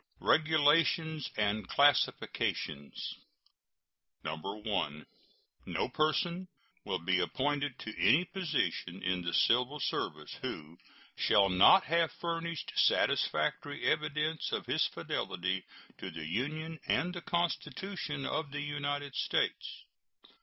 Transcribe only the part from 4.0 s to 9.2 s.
1. No person will be appointed to any position